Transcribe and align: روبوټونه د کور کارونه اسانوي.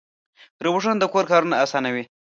روبوټونه 0.65 0.97
د 0.99 1.03
کور 1.13 1.25
کارونه 1.31 1.55
اسانوي. 1.63 2.03